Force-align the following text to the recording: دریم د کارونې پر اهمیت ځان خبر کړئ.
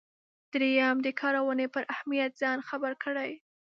دریم 0.51 0.97
د 1.05 1.07
کارونې 1.21 1.67
پر 1.73 1.83
اهمیت 1.93 2.31
ځان 2.41 2.57
خبر 2.69 2.91
کړئ. 3.03 3.31